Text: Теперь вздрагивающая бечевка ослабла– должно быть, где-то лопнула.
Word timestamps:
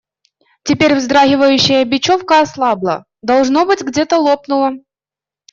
Теперь 0.63 0.95
вздрагивающая 0.95 1.85
бечевка 1.85 2.41
ослабла– 2.41 3.05
должно 3.21 3.67
быть, 3.67 3.83
где-то 3.83 4.17
лопнула. 4.17 4.71